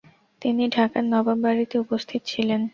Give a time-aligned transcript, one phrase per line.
[0.41, 2.61] তিনি ঢাকার নবাব বাড়িতে উপস্থিত ছিলেন।